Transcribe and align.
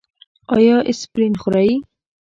ایا 0.55 0.77
اسپرین 0.91 1.33
خورئ؟ 1.41 1.71